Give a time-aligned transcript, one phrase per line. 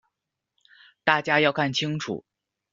[1.03, 2.25] 大家要看清楚。